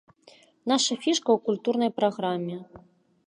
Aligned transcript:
Наша 0.71 0.97
фішка 1.03 1.29
ў 1.33 1.39
культурнай 1.49 1.91
праграме. 1.99 2.57